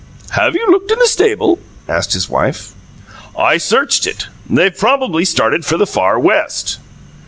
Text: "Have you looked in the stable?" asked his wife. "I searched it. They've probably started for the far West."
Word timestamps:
"Have 0.31 0.55
you 0.55 0.65
looked 0.71 0.89
in 0.89 0.97
the 0.97 1.05
stable?" 1.05 1.59
asked 1.87 2.13
his 2.13 2.27
wife. 2.27 2.73
"I 3.37 3.57
searched 3.59 4.07
it. 4.07 4.29
They've 4.49 4.75
probably 4.75 5.25
started 5.25 5.63
for 5.63 5.77
the 5.77 5.85
far 5.85 6.17
West." 6.17 6.79